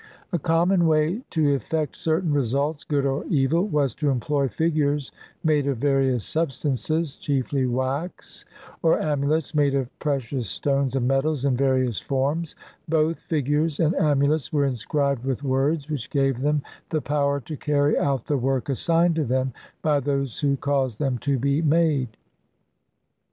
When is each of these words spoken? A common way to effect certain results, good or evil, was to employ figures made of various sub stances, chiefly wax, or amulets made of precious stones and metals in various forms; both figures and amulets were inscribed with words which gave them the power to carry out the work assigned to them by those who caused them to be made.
A 0.33 0.39
common 0.39 0.87
way 0.87 1.21
to 1.29 1.53
effect 1.53 1.95
certain 1.95 2.33
results, 2.33 2.83
good 2.83 3.05
or 3.05 3.23
evil, 3.25 3.67
was 3.67 3.93
to 3.93 4.09
employ 4.09 4.47
figures 4.47 5.11
made 5.43 5.67
of 5.67 5.77
various 5.77 6.25
sub 6.25 6.51
stances, 6.51 7.15
chiefly 7.15 7.67
wax, 7.67 8.43
or 8.81 8.99
amulets 8.99 9.53
made 9.53 9.75
of 9.75 9.93
precious 9.99 10.49
stones 10.49 10.95
and 10.95 11.07
metals 11.07 11.45
in 11.45 11.55
various 11.55 11.99
forms; 11.99 12.55
both 12.89 13.19
figures 13.19 13.79
and 13.79 13.93
amulets 13.93 14.51
were 14.51 14.65
inscribed 14.65 15.23
with 15.23 15.43
words 15.43 15.87
which 15.87 16.09
gave 16.09 16.39
them 16.39 16.63
the 16.89 16.99
power 17.01 17.39
to 17.41 17.55
carry 17.55 17.95
out 17.95 18.25
the 18.25 18.37
work 18.39 18.69
assigned 18.69 19.13
to 19.17 19.23
them 19.23 19.53
by 19.83 19.99
those 19.99 20.39
who 20.39 20.57
caused 20.57 20.97
them 20.97 21.19
to 21.19 21.37
be 21.37 21.61
made. 21.61 22.09